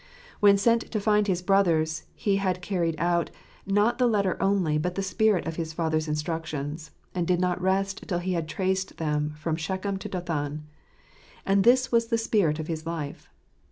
[0.39, 3.29] 'When sent to find his brothers, he had carried out,
[3.67, 7.61] not the letter only, but the spirit of his father's instruc tions, and did not
[7.61, 10.65] rest till he had traced them from Shechem to Dothan.
[11.45, 13.29] And this was the spirit of his life.